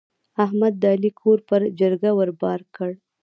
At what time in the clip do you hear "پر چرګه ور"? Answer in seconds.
1.49-2.29